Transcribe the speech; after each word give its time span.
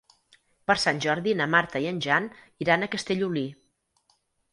Per 0.69 0.75
Sant 0.83 1.01
Jordi 1.03 1.35
na 1.41 1.45
Marta 1.55 1.81
i 1.83 1.85
en 1.89 1.99
Jan 2.05 2.25
iran 2.65 2.87
a 2.87 2.89
Castellolí. 2.95 3.45